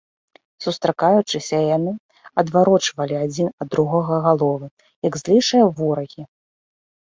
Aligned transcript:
Сустракаючыся, 0.65 1.57
яны 1.77 1.91
адварочвалі 2.43 3.15
адзін 3.25 3.47
ад 3.61 3.67
другога 3.77 4.21
галовы, 4.27 4.65
як 5.11 5.23
злейшыя 5.23 5.73
ворагі. 5.81 6.23